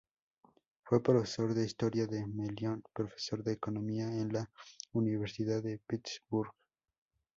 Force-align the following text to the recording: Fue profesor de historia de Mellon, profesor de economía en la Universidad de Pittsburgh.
Fue 0.83 1.03
profesor 1.03 1.53
de 1.53 1.63
historia 1.63 2.07
de 2.07 2.25
Mellon, 2.25 2.81
profesor 2.91 3.43
de 3.43 3.53
economía 3.53 4.05
en 4.07 4.29
la 4.33 4.49
Universidad 4.93 5.61
de 5.61 5.77
Pittsburgh. 5.77 6.51